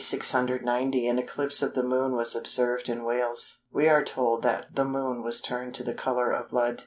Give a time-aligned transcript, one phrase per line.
[0.01, 0.03] D.
[0.03, 3.59] 690 an eclipse of the Moon was observed in Wales.
[3.71, 6.79] We are told that "the Moon was turned to the colour of blood."